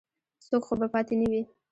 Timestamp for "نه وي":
1.19-1.41